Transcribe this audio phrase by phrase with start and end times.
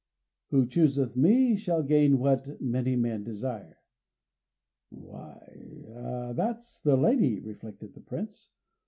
[0.49, 3.77] "Who chooseth me shall gain what many men desire."
[4.89, 8.49] "Why, that's the lady," reflected the Prince.